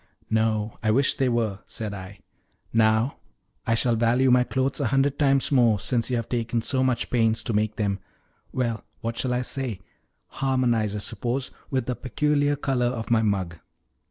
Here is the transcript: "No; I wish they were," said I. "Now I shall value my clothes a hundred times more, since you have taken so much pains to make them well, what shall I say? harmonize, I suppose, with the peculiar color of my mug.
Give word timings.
"No; 0.31 0.79
I 0.81 0.89
wish 0.89 1.13
they 1.13 1.29
were," 1.29 1.59
said 1.67 1.93
I. 1.93 2.21
"Now 2.73 3.17
I 3.67 3.75
shall 3.75 3.95
value 3.95 4.31
my 4.31 4.43
clothes 4.43 4.79
a 4.79 4.87
hundred 4.87 5.19
times 5.19 5.51
more, 5.51 5.77
since 5.79 6.09
you 6.09 6.15
have 6.15 6.27
taken 6.27 6.63
so 6.63 6.83
much 6.83 7.11
pains 7.11 7.43
to 7.43 7.53
make 7.53 7.75
them 7.75 7.99
well, 8.51 8.83
what 9.01 9.19
shall 9.19 9.31
I 9.31 9.43
say? 9.43 9.79
harmonize, 10.25 10.95
I 10.95 10.97
suppose, 10.97 11.51
with 11.69 11.85
the 11.85 11.95
peculiar 11.95 12.55
color 12.55 12.87
of 12.87 13.11
my 13.11 13.21
mug. 13.21 13.59